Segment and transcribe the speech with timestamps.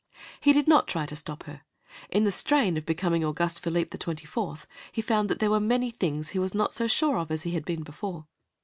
[0.39, 1.61] He did not try to stop her.
[2.09, 5.59] In the strain of becoming Auguste Philippe the Twenty fourth he found that there were
[5.59, 8.25] many things he was not so sure of as he had been before.